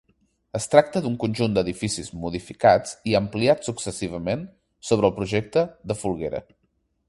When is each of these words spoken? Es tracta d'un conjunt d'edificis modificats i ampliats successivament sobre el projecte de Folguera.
Es 0.59 0.63
tracta 0.69 1.01
d'un 1.05 1.17
conjunt 1.23 1.57
d'edificis 1.57 2.09
modificats 2.23 2.95
i 3.11 3.15
ampliats 3.21 3.69
successivament 3.71 4.49
sobre 4.91 5.11
el 5.11 5.17
projecte 5.23 5.69
de 5.93 6.01
Folguera. 6.05 6.43